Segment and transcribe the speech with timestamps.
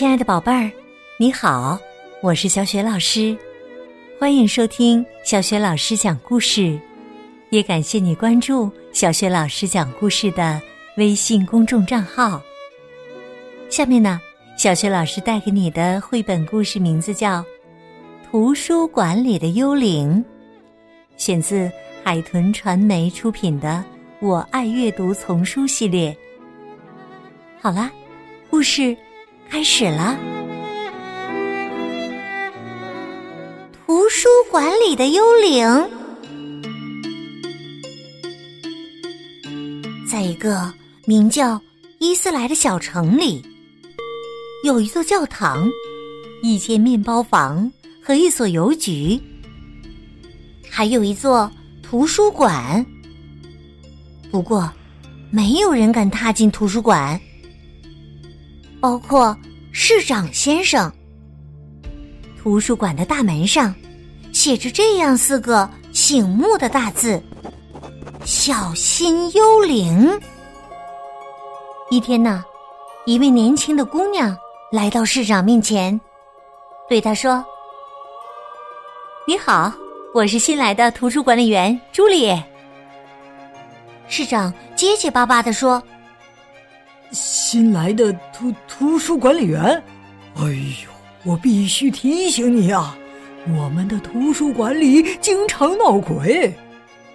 [0.00, 0.72] 亲爱的宝贝儿，
[1.18, 1.78] 你好，
[2.22, 3.36] 我是小雪老师，
[4.18, 6.80] 欢迎收听小雪老师讲故事，
[7.50, 10.58] 也感谢你关注小雪老师讲故事的
[10.96, 12.40] 微信公众账号。
[13.68, 14.18] 下面呢，
[14.56, 17.42] 小雪老师带给你的绘本故事名字叫
[18.30, 20.24] 《图书馆里的幽灵》，
[21.22, 21.70] 选自
[22.02, 23.84] 海豚传媒出品的
[24.26, 26.16] 《我爱阅读》丛书系列。
[27.60, 27.92] 好啦，
[28.48, 28.96] 故事。
[29.50, 30.16] 开始了。
[33.84, 35.90] 图书馆里的幽灵，
[40.08, 40.72] 在一个
[41.04, 41.60] 名叫
[41.98, 43.44] 伊斯莱的小城里，
[44.64, 45.68] 有一座教堂、
[46.44, 47.70] 一间面包房
[48.00, 49.20] 和一所邮局，
[50.70, 51.50] 还有一座
[51.82, 52.86] 图书馆。
[54.30, 54.72] 不过，
[55.28, 57.20] 没有人敢踏进图书馆。
[58.80, 59.36] 包括
[59.72, 60.90] 市长先生。
[62.38, 63.74] 图书馆的大门上
[64.32, 67.22] 写着这样四个醒目的大字
[68.24, 70.18] ：“小心幽灵。”
[71.90, 72.42] 一天呢，
[73.04, 74.34] 一位年轻的姑娘
[74.72, 76.00] 来到市长面前，
[76.88, 77.44] 对他说
[79.28, 79.70] ：“你好，
[80.14, 82.32] 我是新来的图书管理员朱莉。”
[84.08, 85.82] 市长结结巴巴的说。
[87.52, 89.60] 新来的图图书管理员，
[90.36, 90.88] 哎呦，
[91.24, 92.96] 我必须提醒你啊，
[93.58, 96.54] 我们的图书馆里经常闹鬼，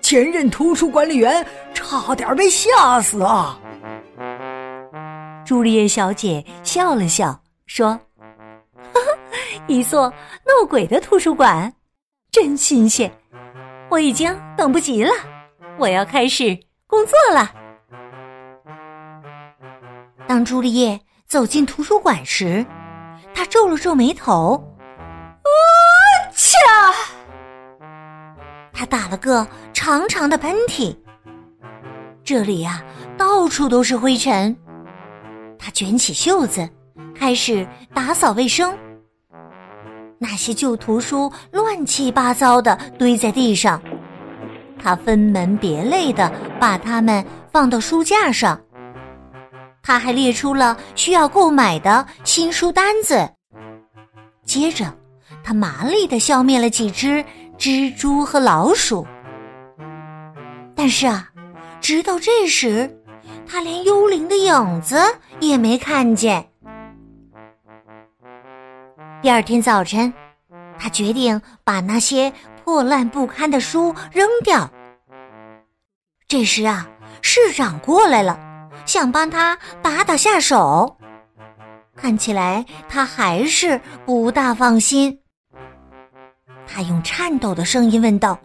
[0.00, 3.56] 前任图书管理员差点被吓死啊！
[5.46, 7.90] 朱丽叶小姐笑了笑说
[8.74, 9.00] ：“哈哈，
[9.68, 10.12] 一座
[10.44, 11.72] 闹鬼的图书馆，
[12.32, 13.08] 真新鲜，
[13.88, 15.12] 我已经等不及了，
[15.78, 17.54] 我要开始工作了。”
[20.26, 22.64] 当朱丽叶走进图书馆时，
[23.34, 24.56] 她皱了皱眉头。
[25.44, 25.50] “啊
[26.34, 26.56] 切！”
[28.72, 30.96] 她打了个长长的喷嚏。
[32.24, 32.82] 这里呀，
[33.18, 34.56] 到处都是灰尘。
[35.58, 36.66] 她卷起袖子，
[37.14, 38.76] 开始打扫卫生。
[40.18, 43.80] 那些旧图书乱七八糟的堆在地上，
[44.82, 47.22] 她分门别类的把它们
[47.52, 48.58] 放到书架上。
[49.84, 53.28] 他还列出了需要购买的新书单子。
[54.46, 54.92] 接着，
[55.44, 57.22] 他麻利的消灭了几只
[57.58, 59.06] 蜘蛛和老鼠。
[60.74, 61.28] 但是啊，
[61.82, 62.90] 直到这时，
[63.46, 64.96] 他连幽灵的影子
[65.38, 66.44] 也没看见。
[69.20, 70.12] 第二天早晨，
[70.78, 72.32] 他决定把那些
[72.64, 74.70] 破烂不堪的书扔掉。
[76.26, 76.88] 这时啊，
[77.20, 78.43] 市长过来了。
[78.84, 80.96] 想帮他打打下手，
[81.96, 85.18] 看起来他还是不大放心。
[86.66, 88.38] 他用颤抖的声音问道：“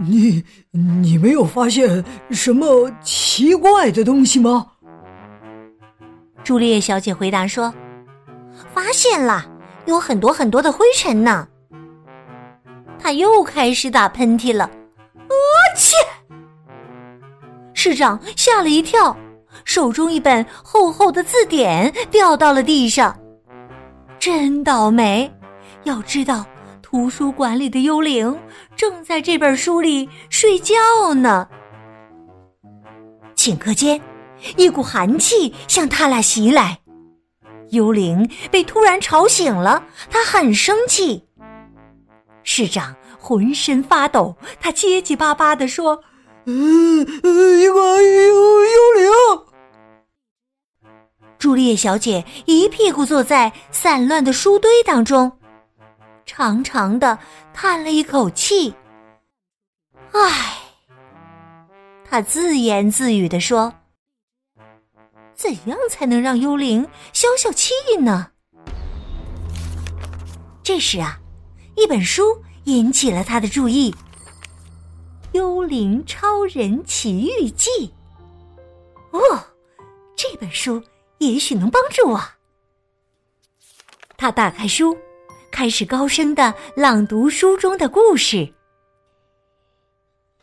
[0.00, 4.66] 你你没有发现什么奇怪的东西吗？”
[6.44, 7.72] 朱丽叶小姐回答说
[8.72, 9.44] ：“发现了，
[9.86, 11.48] 有很多很多的灰尘呢。”
[12.98, 14.70] 他又开始打喷嚏了，
[15.28, 15.34] 我
[15.76, 15.94] 去！
[17.74, 19.14] 市长吓了一跳。
[19.64, 23.18] 手中一本厚厚的字典掉到了地上，
[24.18, 25.30] 真倒霉！
[25.84, 26.44] 要知道，
[26.80, 28.38] 图书馆里的幽灵
[28.76, 30.74] 正在这本书里睡觉
[31.14, 31.48] 呢。
[33.34, 34.00] 顷刻间，
[34.56, 36.78] 一股寒气向他俩袭来。
[37.70, 41.26] 幽灵被突然吵醒了，他很生气。
[42.44, 45.98] 市长浑身发抖，他结结巴巴的说。
[46.46, 49.10] 嗯，一个幽幽灵。
[51.38, 55.30] 朱丽叶小姐一屁股坐在散乱的书堆当中，
[56.24, 57.18] 长长的
[57.52, 58.74] 叹了一口气。
[60.12, 60.58] 唉，
[62.08, 63.74] 她自言自语的说
[65.34, 68.30] ：“怎样才能让幽灵消消气呢？”
[70.62, 71.20] 这时啊，
[71.76, 72.22] 一本书
[72.64, 73.90] 引起了他的注意。
[75.32, 77.68] 《幽灵超人奇遇记》
[79.10, 79.44] 哦，
[80.16, 80.82] 这本书
[81.18, 82.20] 也许能帮助我。
[84.16, 84.96] 他打开书，
[85.50, 88.52] 开始高声的朗读书中的故事。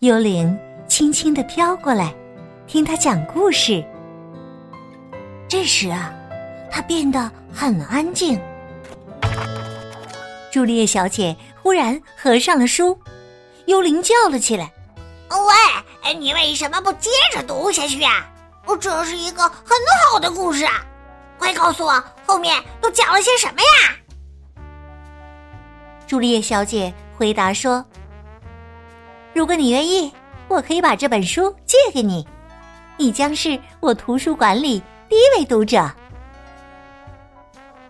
[0.00, 0.58] 幽灵
[0.88, 2.14] 轻轻的飘过来，
[2.66, 3.84] 听他讲故事。
[5.48, 6.12] 这时啊，
[6.70, 8.40] 他变得很安静。
[10.52, 12.98] 朱丽叶小姐忽然合上了书，
[13.66, 14.72] 幽灵叫了起来。
[15.30, 18.28] 喂，你为什么不接着读下去啊？
[18.76, 19.76] 这是一个很
[20.10, 20.84] 好的故事啊！
[21.38, 23.96] 快告诉我，后面都讲了些什么呀？
[26.06, 27.84] 朱丽叶小姐回答说
[29.32, 30.12] ：“如果你愿意，
[30.48, 32.26] 我可以把这本书借给你，
[32.96, 35.90] 你将是我图书馆里第一位读者。”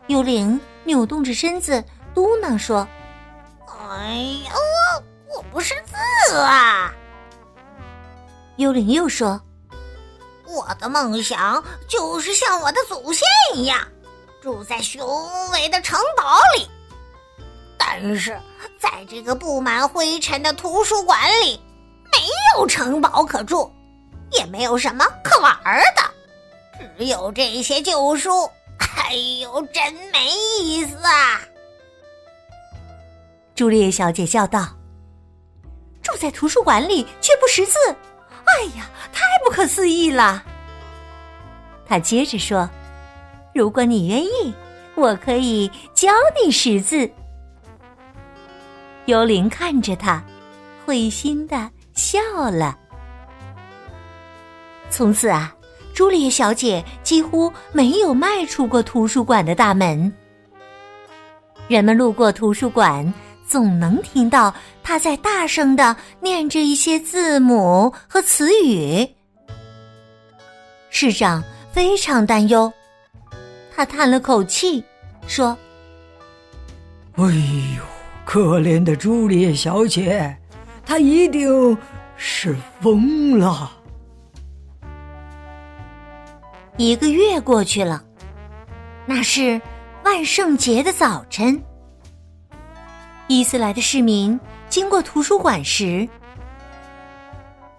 [0.08, 1.82] 幽灵扭动着身子
[2.14, 2.86] 嘟囔说
[3.66, 4.52] ：“哎呀，
[5.34, 6.92] 我不识字啊！”
[8.56, 9.40] 幽灵又说
[10.52, 13.78] ：“我的梦想就是像我的祖先一样，
[14.42, 16.68] 住在雄伟的城堡里。”
[17.78, 18.38] 但是，
[18.78, 21.60] 在这个布满灰尘的图书馆里，
[22.12, 22.18] 没
[22.54, 23.70] 有城堡可住，
[24.32, 25.56] 也没有什么可玩
[25.96, 28.48] 的，只有这些旧书。
[28.78, 30.30] 哎呦，真没
[30.60, 31.40] 意思啊！
[33.54, 34.68] 朱丽叶小姐笑道
[36.00, 37.76] ：“住在图书馆里却不识字，
[38.50, 40.42] 哎呀，太不可思议了！”
[41.86, 42.68] 他接着说
[43.54, 44.54] ：“如果你愿意，
[44.94, 46.08] 我可以教
[46.42, 47.10] 你识字。”
[49.06, 50.22] 幽灵看着他，
[50.84, 52.20] 会心的笑
[52.50, 52.78] 了。
[54.88, 55.54] 从此啊，
[55.94, 60.12] 朱丽叶小姐几乎没有迈出过图书馆的大门。
[61.66, 63.12] 人们路过图书馆，
[63.50, 69.08] 总能听到他在大声的念着一些字母和词语。
[70.88, 71.42] 市长
[71.72, 72.72] 非常担忧，
[73.74, 74.84] 他叹了口气，
[75.26, 75.58] 说
[77.18, 77.82] ：“哎呦。”
[78.22, 80.36] 可怜的朱丽叶小姐，
[80.86, 81.76] 她一定
[82.16, 83.72] 是疯了。
[86.76, 88.04] 一个月过去了，
[89.04, 89.60] 那是
[90.04, 91.60] 万圣节的早晨。
[93.30, 94.38] 伊斯来的市民
[94.68, 96.08] 经过图书馆时，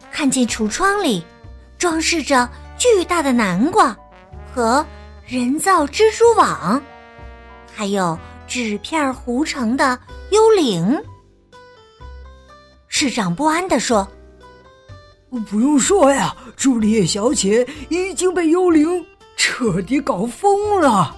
[0.09, 1.21] 看见橱窗里
[1.77, 3.93] 装饰着巨大的南瓜
[4.49, 4.85] 和
[5.27, 6.81] 人造蜘蛛网，
[7.75, 8.17] 还有
[8.47, 9.99] 纸片糊成的。
[10.31, 10.97] 幽灵，
[12.87, 14.07] 市长不安地说
[15.49, 19.05] ：“不用说呀，朱丽叶小姐已经被幽灵
[19.35, 21.13] 彻底搞疯了。”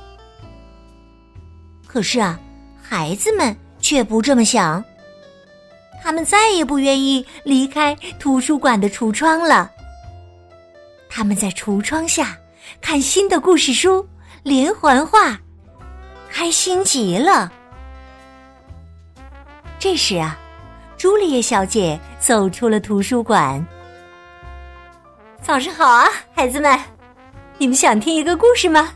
[1.85, 2.39] 可是啊，
[2.81, 3.55] 孩子们
[3.93, 4.83] 却不这么想。
[6.01, 9.69] 他们再也不愿意离开图书馆的橱窗了。
[11.07, 12.35] 他们在橱窗下
[12.81, 14.05] 看新的故事书、
[14.41, 15.39] 连环画，
[16.31, 17.51] 开心极了。
[19.77, 20.39] 这时啊，
[20.97, 23.63] 朱丽叶小姐走出了图书馆。
[25.39, 26.79] 早上好啊，孩子们，
[27.59, 28.91] 你们想听一个故事吗？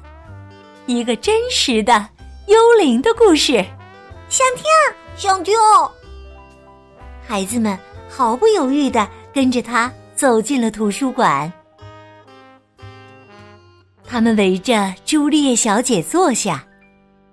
[0.87, 2.09] 一个真实的
[2.47, 3.63] 幽灵的故事，
[4.29, 4.65] 想听，
[5.15, 5.55] 想听。
[7.25, 7.77] 孩子们
[8.09, 11.51] 毫不犹豫的跟着他走进了图书馆。
[14.03, 16.65] 他们围着朱丽叶小姐坐下，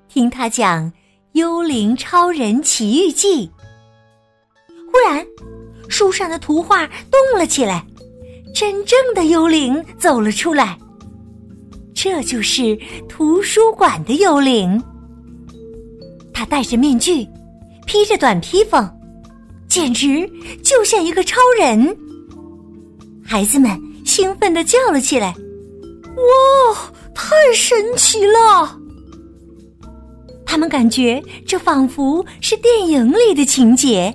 [0.08, 0.90] 听她讲。
[1.36, 3.48] 《幽灵超人奇遇记》。
[4.92, 5.26] 忽然，
[5.88, 7.84] 书上的图画动了起来，
[8.54, 10.78] 真正的幽灵走了出来。
[11.92, 14.80] 这就是图书馆的幽灵。
[16.34, 17.26] 他戴着面具，
[17.86, 18.86] 披着短披风，
[19.68, 20.28] 简直
[20.62, 21.96] 就像一个超人。
[23.24, 23.70] 孩子们
[24.04, 25.32] 兴奋的叫了起来
[26.16, 28.78] ：“哇，太神奇了！”
[30.44, 34.14] 他们感觉这仿佛是电影里的情节。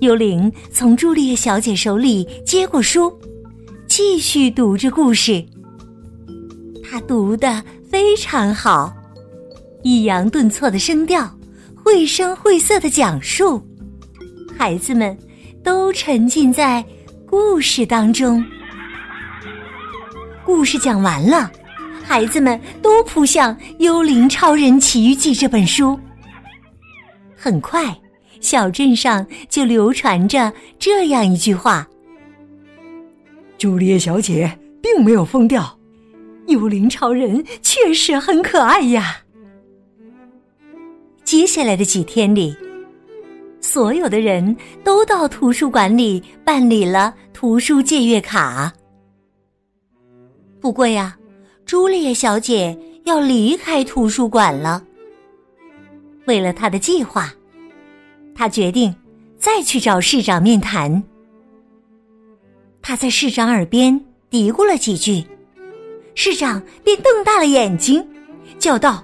[0.00, 3.10] 幽灵从朱丽叶小姐手里接过书，
[3.88, 5.42] 继续读着故事。
[6.84, 8.92] 他读的非常好，
[9.84, 11.30] 抑扬顿挫的声调，
[11.76, 13.62] 绘声绘色的讲述，
[14.56, 15.16] 孩子们
[15.62, 16.82] 都沉浸在
[17.26, 18.42] 故事当中。
[20.42, 21.50] 故事讲完了。
[22.02, 25.98] 孩子们都扑向《幽灵超人奇遇记》这本书。
[27.34, 27.94] 很快，
[28.40, 31.86] 小镇上就流传着这样一句话
[33.56, 35.78] ：“朱丽叶小姐并没有疯掉，
[36.46, 39.18] 幽灵超人确实很可爱呀。”
[41.36, 42.56] 接下来的几天里，
[43.60, 48.72] 所有的人都到图书馆里办理了图书借阅卡。
[50.60, 51.18] 不过呀。
[51.66, 54.80] 朱丽叶小姐要离开图书馆了。
[56.26, 57.34] 为了她的计划，
[58.32, 58.94] 她决定
[59.36, 61.02] 再去找市长面谈。
[62.80, 64.00] 她在市长耳边
[64.30, 65.24] 嘀咕了几句，
[66.14, 68.06] 市长便瞪大了眼睛，
[68.56, 69.02] 叫道：“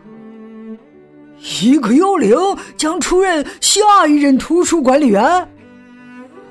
[1.43, 2.37] 一个幽灵
[2.77, 5.23] 将出任下一任图书管理员？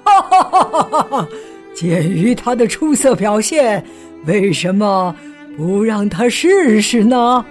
[0.03, 1.27] 哈哈哈哈哈！
[1.75, 3.85] 鉴于他的出色表现，
[4.25, 5.15] 为什么？”
[5.57, 7.45] 不让他试试呢？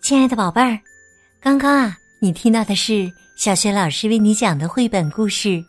[0.00, 0.78] 亲爱的宝贝儿，
[1.42, 5.48] 刚刚啊，你听到的是小学老师为你讲的绘本故事《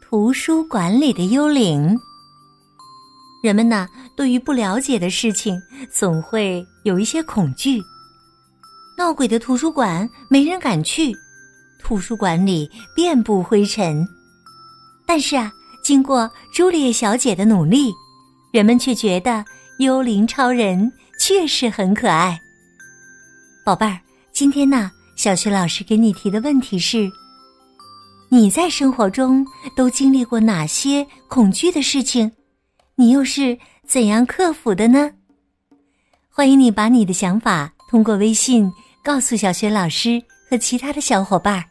[0.00, 1.94] 图书馆里的幽灵》。
[3.42, 7.80] 人们呢，对于不了解的事情，总会有一些恐惧。
[8.98, 11.10] 闹鬼的图书馆没人敢去，
[11.82, 14.06] 图书馆里遍布灰尘。
[15.06, 15.50] 但是啊，
[15.82, 17.90] 经过朱丽叶小姐的努力，
[18.52, 19.42] 人们却觉得
[19.78, 22.38] 幽灵超人确实很可爱。
[23.64, 23.98] 宝贝儿，
[24.32, 27.10] 今天呢，小学老师给你提的问题是：
[28.30, 32.30] 你在生活中都经历过哪些恐惧的事情？
[33.00, 35.10] 你又是怎样克服的呢？
[36.28, 38.70] 欢迎你把你的想法通过微信
[39.02, 41.64] 告诉小学老师和其他的小伙伴。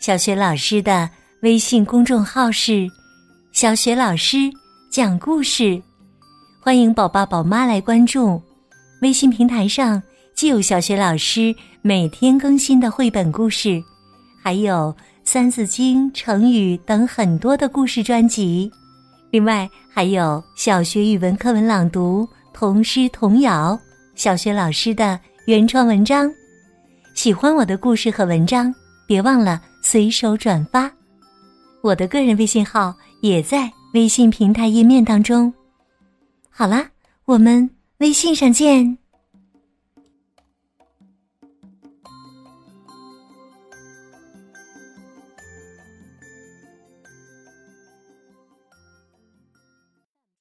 [0.00, 1.08] 小学老师的
[1.42, 2.88] 微信公众号是
[3.54, 4.50] “小学老师
[4.90, 5.80] 讲故事”，
[6.60, 8.42] 欢迎宝爸宝妈来关注。
[9.00, 10.02] 微信平台上
[10.34, 13.80] 既有小学老师每天更新的绘本故事，
[14.42, 18.68] 还有《三字经》、成语等很多的故事专辑。
[19.30, 23.78] 另外还有小学语文课文朗读、童诗童谣、
[24.14, 26.32] 小学老师的原创文章。
[27.14, 28.74] 喜欢我的故事和文章，
[29.06, 30.90] 别忘了随手转发。
[31.82, 35.52] 我的个人微信号也在微信平台页面当中。
[36.48, 36.88] 好啦，
[37.26, 37.68] 我们
[37.98, 38.96] 微信上见。